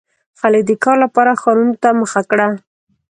•خلک 0.39 0.61
د 0.67 0.71
کار 0.83 0.97
لپاره 1.05 1.39
ښارونو 1.41 1.73
ته 1.81 1.89
مخه 2.01 2.21
کړه. 2.31 2.47